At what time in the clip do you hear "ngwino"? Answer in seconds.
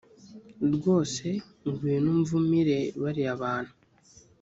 1.69-2.07